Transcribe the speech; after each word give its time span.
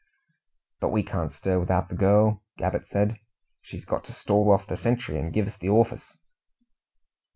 "But 0.79 0.89
we 0.89 1.03
can't 1.03 1.31
stir 1.31 1.59
without 1.59 1.89
the 1.89 1.93
girl," 1.95 2.41
Gabbett 2.57 2.87
said. 2.87 3.19
"She's 3.61 3.85
got 3.85 4.03
to 4.05 4.13
stall 4.13 4.49
off 4.49 4.65
the 4.65 4.75
sentry 4.75 5.19
and 5.19 5.31
give 5.31 5.45
us 5.45 5.57
the 5.57 5.69
orfice." 5.69 6.17